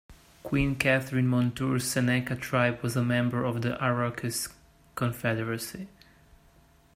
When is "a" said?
2.95-3.03